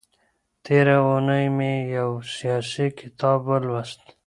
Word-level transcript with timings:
تېره 0.63 0.95
اونۍ 1.07 1.45
مي 1.57 1.73
يو 1.95 2.09
سياسي 2.37 2.87
کتاب 2.99 3.39
ولوست. 3.49 4.01